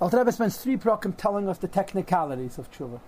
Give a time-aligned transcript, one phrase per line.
[0.00, 3.00] Alter Rebbe spends three prokim telling us the technicalities of tshuva.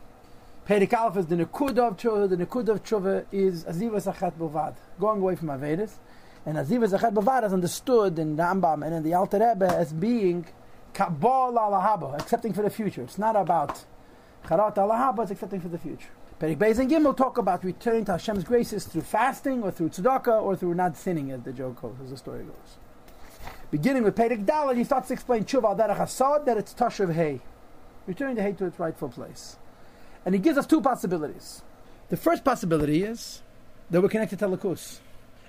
[0.66, 2.28] Perik Aleph is the nekuda of tshuva.
[2.28, 5.92] The nekuda of tshuva is aziva zachat bovad, going away from avedis.
[6.44, 9.92] And aziva zachat bovad is understood in the Rambam and in the Alter Rebbe as
[9.92, 10.46] being
[10.92, 13.02] kabal alahaba, accepting for the future.
[13.02, 13.84] It's not about
[14.46, 16.08] charat alahaba, it's accepting for the future.
[16.40, 20.42] Perik Beis and Gimel talk about returning to Hashem's graces through fasting or through tzedakah
[20.42, 22.78] or through not sinning, as the joke goes, as the story goes.
[23.70, 27.40] Beginning with Perik Dalad, he starts to explain al derech hasad that it's tashav hay,
[28.06, 29.56] returning the hay to its rightful place.
[30.24, 31.62] And he gives us two possibilities.
[32.08, 33.42] The first possibility is
[33.90, 34.98] that we're connected to Lakus.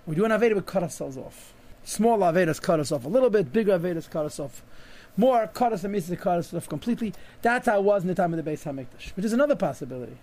[0.06, 1.54] We do an Aveda, we cut ourselves off.
[1.84, 4.62] Small Avedas cut us off a little bit, bigger Avedas cut us off
[5.18, 7.14] more, cut us and misses cut us off completely.
[7.42, 9.16] That's how it was in the time of the Beis HaMikdash.
[9.16, 10.18] Which is another possibility.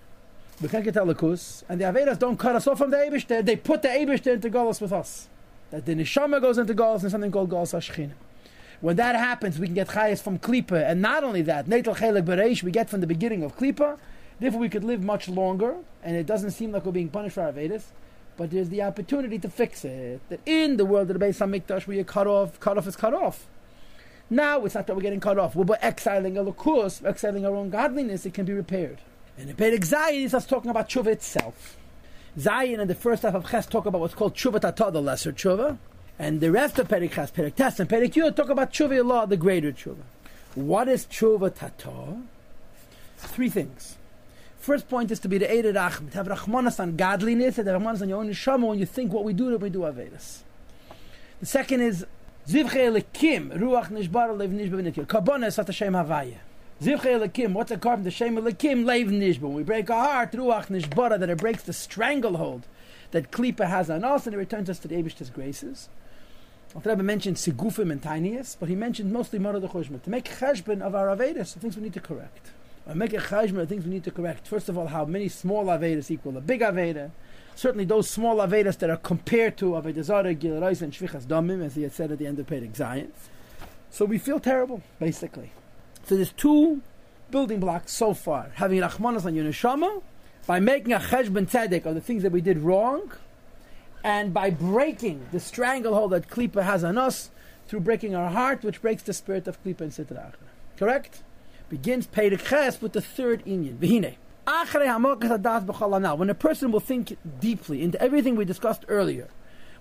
[0.60, 3.44] We can't get to Lakus, and the Avedas don't cut us off from the Abishter,
[3.44, 5.28] they put the Abishter into Golos with us.
[5.70, 8.12] That the Neshama goes into Golos and something called Golos HaShechina.
[8.80, 12.24] When that happens, we can get Chayas from Klippa, and not only that, Netel Chelik
[12.24, 13.98] Bereish, we get from the beginning of Klippa,
[14.40, 17.42] Therefore, we could live much longer, and it doesn't seem like we're being punished for
[17.42, 17.90] our Vedas.
[18.36, 20.20] But there's the opportunity to fix it.
[20.28, 22.94] That in the world of the Beis Hamikdash, where you're cut off, cut off is
[22.94, 23.46] cut off.
[24.30, 25.56] Now it's not that we're getting cut off.
[25.56, 28.26] We're exiling a lukus, exiling our own godliness.
[28.26, 28.98] It can be repaired.
[29.36, 31.76] And in Perek Zayin, us talking about tshuva itself.
[32.38, 35.32] Zayin and the first half of Ches talk about what's called tshuva tata, the lesser
[35.32, 35.76] tshuva.
[36.20, 39.26] And the rest of Perek Ches, Perek Tes, and Perek Yud talk about tshuva Allah,
[39.26, 40.02] the greater tshuva.
[40.54, 42.22] What is tshuva tata?
[43.16, 43.96] Three things.
[44.58, 48.08] First point is to be the Rachman, to have Rachmanas on godliness, and Rachmanas on
[48.08, 50.40] your own neshama when you think what we do, that we do Avedis.
[51.40, 52.06] The second is
[52.46, 55.06] Zivche Elikim, Ruach Nishbar Lev Nishba V'Nitkir.
[55.06, 56.38] Karbonis at Hashem Havaya.
[56.80, 58.04] Zivche Elikim, what's a carbon?
[58.04, 58.84] The Shem Elikim.
[59.40, 62.68] When we break our heart, Ruach Nishbara, that it breaks the stranglehold
[63.10, 65.88] that Klippa has on us, and it returns us to the Abish's graces.
[66.76, 70.80] Alter Rebbe mentioned Sigufim and Tinius, but he mentioned mostly Mara the to make cheshbon
[70.80, 72.52] of our Avedis, the things we need to correct.
[72.86, 74.46] I make a chajma of things we need to correct.
[74.46, 77.10] First of all, how many small Avedas equal a big Aveda.
[77.56, 81.74] Certainly those small Avedas that are compared to Aveda Zara, Gilarais, and Shvichas Damim, as
[81.74, 83.08] he had said at the end of Perek Zayin.
[83.90, 85.50] So we feel terrible, basically.
[86.08, 86.80] So there's two
[87.30, 88.50] building blocks so far.
[88.54, 90.02] Having Rachmanas on your neshama,
[90.46, 93.12] by making a cheshbon tzedek of the things that we did wrong,
[94.02, 97.28] and by breaking the stranglehold that Klippa has on us
[97.66, 100.32] through breaking our heart, which breaks the spirit of Klippa and Sitra
[100.78, 101.22] Correct?
[101.68, 103.76] begins Perek Ches with the third Inyan.
[103.76, 104.14] V'hine.
[106.00, 109.28] Now, when a person will think deeply into everything we discussed earlier,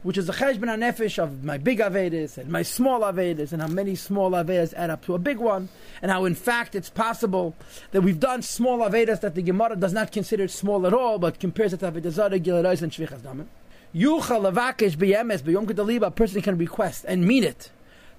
[0.04, 3.68] which is the cheshbon nefesh of my big avedis and my small avedis, and how
[3.68, 5.70] many small avedis add up to a big one,
[6.02, 7.56] and how in fact it's possible
[7.92, 11.40] that we've done small avedis that the Gemara does not consider small at all, but
[11.40, 13.48] compares it to avedazara, gilarais, and shvichas damim.
[13.96, 17.72] Yuchal lavakesh b'yemes b'yom kedaliba, a person can request and mean it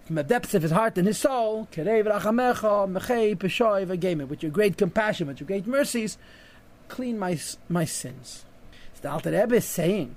[0.09, 1.87] from the depths of his heart and his soul, with
[4.43, 6.17] your great compassion, with your great mercies,
[6.89, 8.47] clean my, my sins.
[9.03, 10.17] The Alter Rebbe is saying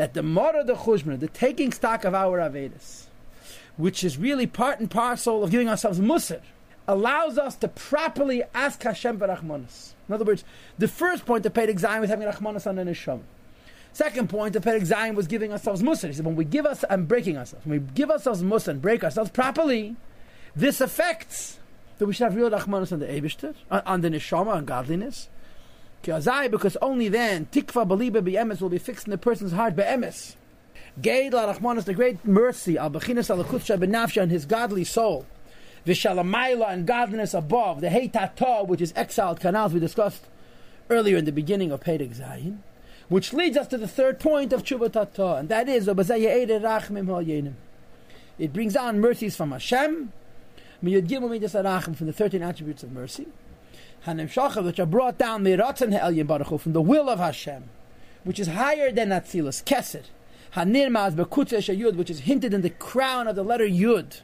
[0.00, 3.02] that the Mora the Chuzmah, the taking stock of our Avedis,
[3.76, 6.40] which is really part and parcel of giving ourselves Musar,
[6.88, 9.92] allows us to properly ask Hashem for Rachmanis.
[10.08, 10.42] In other words,
[10.78, 13.20] the first point pay the exam was having Rachmanis on the Neshama.
[13.92, 16.06] Second point, the Perek Zayin was giving ourselves Musa.
[16.06, 18.80] He said, when we give us and breaking ourselves, when we give ourselves Musa and
[18.80, 19.96] break ourselves properly,
[20.56, 21.58] this affects
[21.98, 25.28] that we should have real Rachmanus on the Eibishter, on the Neshama, on godliness.
[26.02, 30.36] Because only then, Tikva Baliba Be'emes will be fixed in the person's heart Be'emes.
[31.00, 35.26] Geid La Rachmanus, the great mercy, Al Bechinas Al Benafsha, and his godly soul.
[35.86, 40.26] Vishalamayla and godliness above, the Heitata, which is exiled canals we discussed
[40.88, 42.58] earlier in the beginning of Perek Zayin.
[43.08, 45.88] Which leads us to the third point of Tshuva Tata, and that is
[48.38, 50.12] It brings on mercies from Hashem,
[50.80, 53.26] from the 13 attributes of mercy,
[54.06, 57.64] which are brought down from the will of Hashem,
[58.24, 60.04] which is higher than Atzilus, Keser,
[60.54, 64.22] Hanirmaz bekutze shayud, which is hinted in the crown of the letter Yud.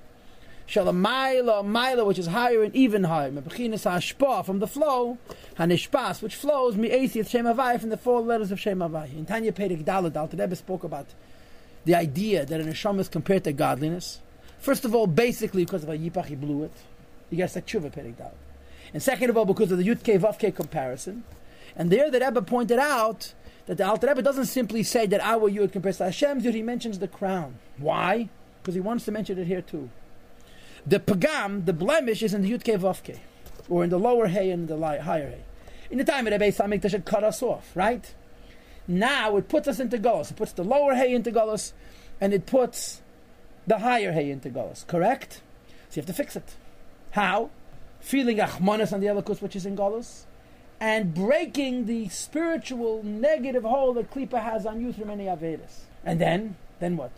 [0.66, 3.30] Shalamaila, Maila, which is higher and even higher.
[3.30, 5.18] Mebechinas hashpa from the flow,
[5.58, 8.82] hanishpas, which flows mi'esieth Shem Havai from the four letters of Shem.
[8.82, 11.06] In Tanya Perek Dalad, Al spoke about
[11.84, 14.18] the idea that an neshama is compared to godliness.
[14.58, 16.72] First of all, basically because of a yipach, he blew it.
[17.30, 18.32] You got tshuva Perek Dalad.
[18.96, 21.22] And second of all, because of the Yud Vavke comparison.
[21.76, 23.34] And there, the Rebbe pointed out
[23.66, 26.62] that the Alter Rebbe doesn't simply say that our Yud compares to Hashem's Yud, he
[26.62, 27.58] mentions the crown.
[27.76, 28.30] Why?
[28.62, 29.90] Because he wants to mention it here too.
[30.86, 33.18] The pagam, the blemish, is in the yudke vavke,
[33.68, 35.44] or in the lower hay and the higher hay.
[35.90, 38.14] In the time of the Beis Hamikdash, it cut us off, right?
[38.88, 40.30] Now it puts us into Golos.
[40.30, 41.74] It puts the lower hay into Golos,
[42.18, 43.02] and it puts
[43.66, 44.86] the higher hay into Golos.
[44.86, 45.42] Correct?
[45.90, 46.54] So you have to fix it.
[47.10, 47.50] How?
[48.00, 50.24] Feeling achmanis on the elikus, which is in Galus,
[50.80, 55.84] and breaking the spiritual negative hold that Klippa has on you through many Avedis.
[56.04, 57.12] And then, then what?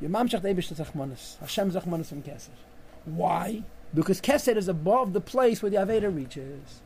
[0.00, 1.38] Your mamshach Eibish Zachmanis.
[1.38, 2.50] Hashem Zachmanis from Keser.
[3.04, 3.62] Why?
[3.94, 6.82] Because Keser is above the place where the Aveda reaches.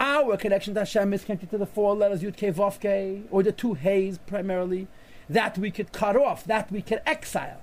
[0.00, 3.52] Our connection to Hashem is connected to the four letters Yud Ke Vav or the
[3.52, 4.88] two Hays primarily,
[5.30, 7.60] that we could cut off, that we could exile.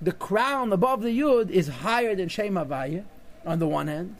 [0.00, 3.04] The crown above the Yud is higher than Shem Havaya,
[3.44, 4.16] on the one hand.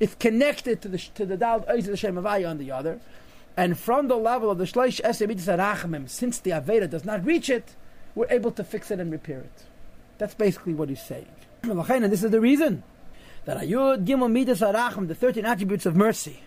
[0.00, 3.00] It's connected to the to the Dal of the Shem Havaya on the other.
[3.56, 7.74] And from the level of the Shleish Esebit since the Aveda does not reach it,
[8.14, 9.64] we're able to fix it and repair it.
[10.18, 11.26] That's basically what he's saying.
[11.64, 12.84] And this is the reason
[13.46, 16.40] that Ayud Gimel Midas Arachim, the 13 attributes of mercy,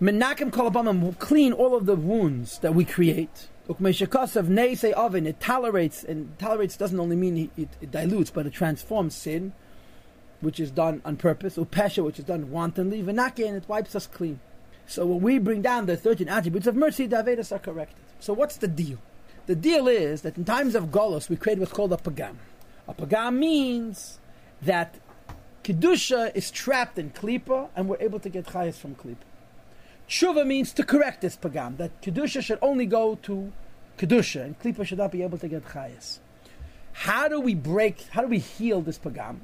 [0.00, 3.48] Menakim Kolabamim will clean all of the wounds that we create.
[3.68, 8.52] Ukmeshakasav Neise Oven, it tolerates, and tolerates doesn't only mean it, it, dilutes, but it
[8.52, 9.52] transforms sin,
[10.44, 14.06] which is done on purpose, Upesha, which is done wantonly, Venake, and it wipes us
[14.06, 14.40] clean.
[14.86, 18.04] So when we bring down the 13 attributes of mercy, the Avedas are corrected.
[18.20, 18.98] So what's the deal?
[19.46, 22.36] The deal is that in times of Golos, we create what's called a Pagam.
[22.86, 24.18] A Pagam means
[24.62, 24.98] that
[25.62, 29.16] Kedusha is trapped in Klippa, and we're able to get Chayas from Klippa.
[30.08, 33.52] Tshuva means to correct this Pagam, that Kedusha should only go to
[33.98, 36.18] Kedusha, and Klippa should not be able to get Chayas.
[36.92, 39.40] How do we break, how do we heal this Pagam?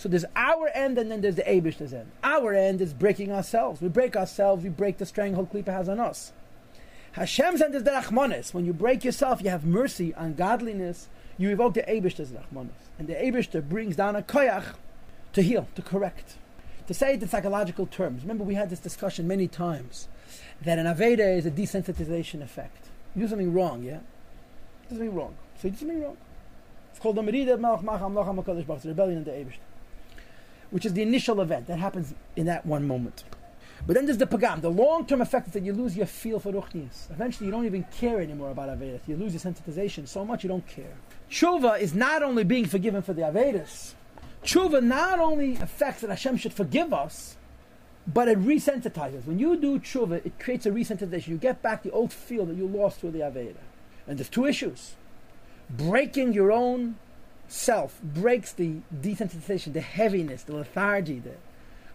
[0.00, 2.10] So there's our end and then there's the Abish's end.
[2.24, 3.82] Our end is breaking ourselves.
[3.82, 6.32] We break ourselves, we break the stranglehold Klippa has on us.
[7.12, 8.54] Hashem's end is the Rachmanis.
[8.54, 12.88] When you break yourself, you have mercy on godliness, you evoke the Abish's Rachmanis.
[12.98, 14.74] And the Abishter brings down a koyach
[15.34, 16.38] to heal, to correct.
[16.86, 20.08] To say it in psychological terms, remember we had this discussion many times
[20.62, 22.86] that an Aveda is a desensitization effect.
[23.14, 23.98] You do something wrong, yeah?
[23.98, 24.00] You
[24.88, 25.34] do something wrong.
[25.60, 26.16] So you do something wrong.
[26.90, 29.58] It's called the Merida Malach Macham Lacham HaKadosh rebellion in the Abishter
[30.70, 33.24] which is the initial event that happens in that one moment.
[33.86, 34.60] But then there's the pagam.
[34.60, 37.10] The long-term effect is that you lose your feel for ruchnias.
[37.10, 39.00] Eventually, you don't even care anymore about Avedas.
[39.06, 40.96] You lose your sensitization so much you don't care.
[41.30, 43.94] Tshuva is not only being forgiven for the Avedas.
[44.44, 47.36] Tshuva not only affects that Hashem should forgive us,
[48.06, 49.24] but it resensitizes.
[49.26, 51.28] When you do tshuva, it creates a resensitization.
[51.28, 53.56] You get back the old feel that you lost through the Aveda.
[54.06, 54.94] And there's two issues.
[55.68, 56.96] Breaking your own
[57.50, 61.34] self breaks the desensitization, the heaviness, the lethargy, the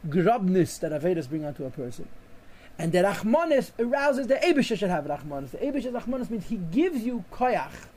[0.10, 2.08] grubness that Avedas bring onto a person.
[2.78, 5.52] And the Rachmanis arouses the Abisha should have Rachmanis.
[5.52, 7.88] The Abisha Rachmanis means he gives you koyach.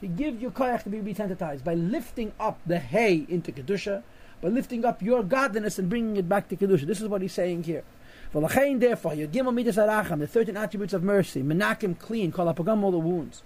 [0.00, 4.02] He gives you koyach to be desensitized by lifting up the hay into Kedusha,
[4.40, 6.86] by lifting up your godliness and bringing it back to Kedusha.
[6.86, 7.82] This is what he's saying here.
[8.30, 12.92] For Therefore, you give Aracham, the 13 attributes of mercy, menakim clean, call up all
[12.92, 13.42] the wounds.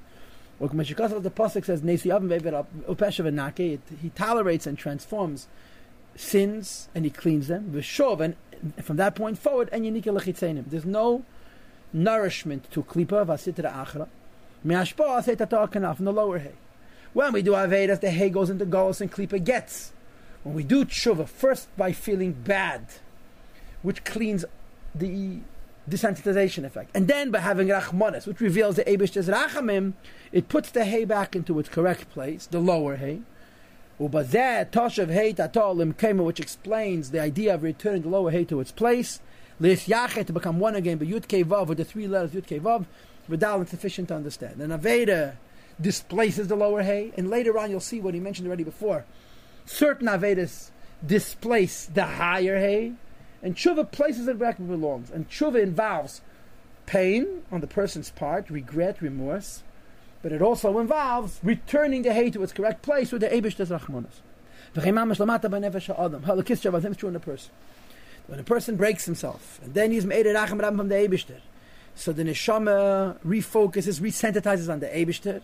[0.60, 5.48] Or the pasuk says, "Nesi avim He tolerates and transforms
[6.16, 7.72] sins and he cleans them.
[7.74, 8.36] V'shov, and
[8.84, 10.64] from that point forward, and yinika.
[10.70, 11.24] There's no
[11.92, 14.08] nourishment to klipa vasitra achra.
[14.62, 16.54] Me'ashpa asetatar kanaf from the lower hay.
[17.12, 19.92] When we do avedas, the hay goes into golos and klipa gets.
[20.42, 22.86] When we do tshuva, first by feeling bad,
[23.82, 24.44] which cleans
[24.94, 25.40] the
[25.88, 26.90] desensitization effect.
[26.94, 29.94] And then by having Rachmanis, which reveals the Abish's Rachamim,
[30.32, 33.20] it puts the hay back into its correct place, the lower hay.
[34.00, 38.60] Ubazeh Toshav Hay Tatolim Kema, which explains the idea of returning the lower hay to
[38.60, 39.20] its place.
[39.60, 42.86] Lis Yachet to become one again, but Yud Vav, with the three letters Yud Vav,
[43.28, 44.60] Vidal is sufficient to understand.
[44.60, 45.36] And Aveda
[45.80, 49.04] displaces the lower hay, and later on you'll see what he mentioned already before.
[49.64, 50.70] Certain Avedas
[51.06, 52.94] displace the higher hay,
[53.44, 55.10] and tshuva places it back where it belongs.
[55.10, 56.22] And tshuva involves
[56.86, 59.62] pain on the person's part, regret, remorse,
[60.22, 63.66] but it also involves returning the hate to its correct place with the Abish des
[63.66, 64.22] Rachmanas.
[64.76, 64.84] It's
[66.98, 67.52] true in a person.
[68.26, 71.40] When a person breaks himself, and then he's made racham from the Abishter,
[71.94, 75.42] so the neshama refocuses, resensitizes on the Abishter,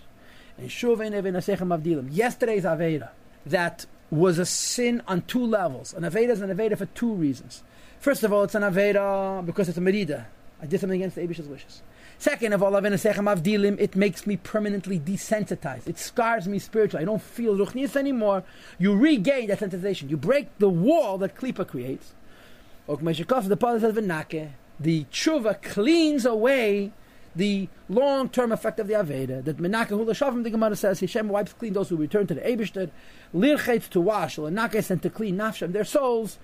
[0.57, 2.09] and shuv avdilim.
[2.11, 3.11] Yesterday's aveda
[3.45, 5.94] that was a sin on two levels.
[5.94, 7.62] An aveda is an aveda for two reasons.
[8.00, 10.26] First of all, it's an Aveda because it's a Merida.
[10.62, 11.82] I did something against the Abish's wishes.
[12.16, 15.86] Second of all, it makes me permanently desensitized.
[15.86, 17.02] It scars me spiritually.
[17.02, 18.42] I don't feel Ruchnias anymore.
[18.78, 20.08] You regain that sensitization.
[20.08, 22.14] You break the wall that Klippa creates.
[22.86, 22.94] The
[24.80, 26.92] the tshuva cleans away
[27.34, 29.44] the long-term effect of the Aveda.
[29.44, 32.40] That Menake Hula Shavim, the Gemara says, Hashem wipes clean those who return to the
[32.40, 32.90] Abishter,
[33.34, 36.38] Lirchetz to wash, Lenakes and to clean Nafshem, their souls,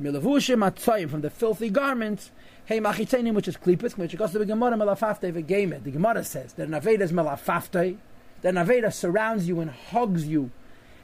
[0.00, 2.30] Milavushim atzayim from the filthy garments.
[2.66, 5.84] Hey machitzenim, which is klipis, which goes to the Gemara melafafte v'gemet.
[5.84, 7.96] The Gemara says that an aveda is melafafte.
[8.42, 10.50] That an aveda surrounds you and hugs you,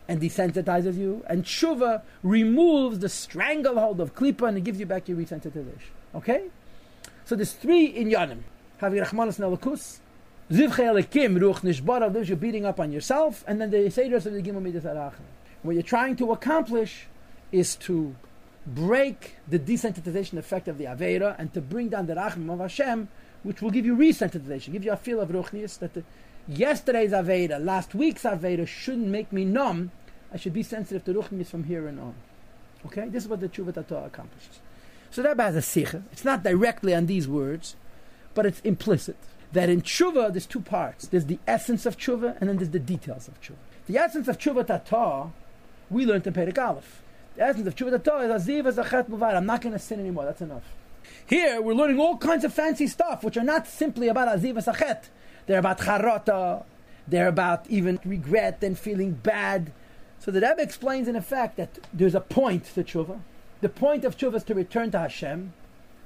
[0.09, 5.09] and desensitizes you, and tshuva removes the stranglehold of klipa and it gives you back
[5.09, 5.93] your resensitization.
[6.15, 6.49] Okay?
[7.25, 8.11] So there's three in
[8.91, 10.01] Your Rachmanas Nelakus,
[10.51, 14.33] Zivche Elikim, Ruch Nishbara, those you're beating up on yourself, and then the Seder's of
[14.33, 15.23] the Gimel Midas Arachim.
[15.62, 17.07] What you're trying to accomplish
[17.53, 18.17] is to
[18.67, 23.09] break the desensitization effect of the Avera and to bring down the Rachim of Hashem,
[23.45, 26.03] which will give you resensitization, give you a feel of Ruchnius that the,
[26.49, 29.93] yesterday's Aveda, last week's Aveda shouldn't make me numb.
[30.33, 32.15] I should be sensitive to Ruchnius from here and on.
[32.87, 33.09] Okay?
[33.09, 34.59] This is what the Tshuva Torah accomplishes.
[35.12, 36.03] So that has a sikha.
[36.11, 37.77] It's not directly on these words,
[38.35, 39.17] but it's implicit.
[39.53, 41.07] That in tshuva, there's two parts.
[41.07, 43.57] There's the essence of tshuva, and then there's the details of tshuva.
[43.87, 45.31] The essence of tshuva tata,
[45.91, 47.03] we learned in Perek Aleph.
[47.37, 49.35] The essence of tshuva tata is aziv zachet muvar.
[49.37, 50.25] I'm not going to sin anymore.
[50.25, 50.65] That's enough.
[51.27, 55.05] Here, we're learning all kinds of fancy stuff, which are not simply about aziv zachet.
[55.47, 56.65] They're about charata.
[57.07, 59.73] They're about even regret and feeling bad.
[60.19, 63.21] So the Rebbe explains in effect that there's a point to tshuva.
[63.61, 65.53] The point of tshuva is to return to Hashem.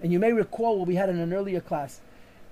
[0.02, 2.00] And you may recall what we had in an earlier class.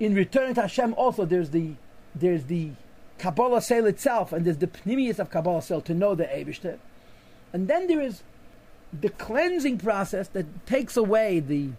[0.00, 1.74] In returning to Hashem also there's the
[2.14, 2.70] there's the
[3.18, 6.78] Kabbalah Sale itself and there's the pnimius of Kabbalah Sale to know the Eibishter.
[7.52, 8.22] And then there is
[8.92, 11.70] the cleansing process that takes away the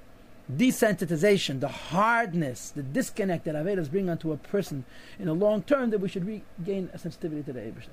[0.52, 4.86] desensitization, the hardness, the disconnect that Avedas bring onto a person
[5.20, 7.90] in a long term that we should regain a sensitivity to the Eibishter.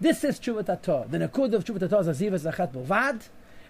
[0.00, 1.10] This is Atah.
[1.10, 3.22] The Nakud of Atah is Azivas Zachat Bovad.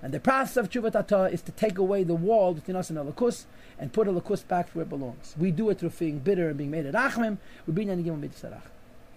[0.03, 2.99] And the process of Tshuvat Atah is to take away the wall between us and
[2.99, 3.45] Alakus
[3.79, 5.35] and put Alakus back where it belongs.
[5.39, 7.39] We do it through being bitter and being made at Achmim.
[7.67, 8.63] We bring in the Gimel Mitzvah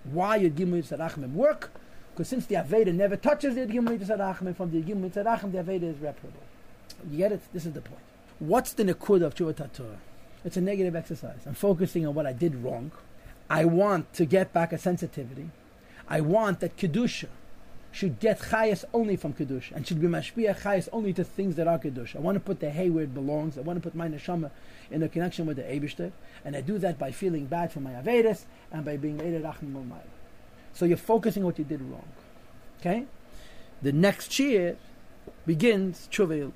[0.05, 1.71] Why Yud Gimel Mitzvah work?
[2.13, 5.83] Because since the Aveda never touches the Gimel Mitzvah from the Gimel Mitzvah the Aveda
[5.83, 6.43] is reparable.
[7.11, 7.41] You get it?
[7.53, 8.01] This is the point.
[8.39, 9.97] What's the Nakud of Tshuvat Atah?
[10.45, 11.39] It's a negative exercise.
[11.45, 12.91] I'm focusing on what I did wrong.
[13.49, 15.49] I want to get back a sensitivity.
[16.07, 17.27] I want that Kedusha,
[17.97, 21.67] should get chayas only from kedusha and should be mashpia chayas only to things that
[21.67, 22.17] are kedusha.
[22.17, 23.57] I want to put the hay where it belongs.
[23.57, 24.51] I want to put my neshama
[24.91, 26.11] in a connection with the Eibishter,
[26.45, 29.73] and I do that by feeling bad for my avedis and by being made rachim
[30.73, 32.07] So you're focusing what you did wrong.
[32.81, 33.05] Okay,
[33.81, 34.77] the next year
[35.47, 36.51] begins tshuva